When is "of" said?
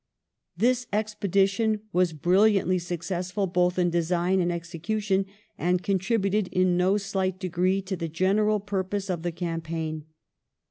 9.11-9.21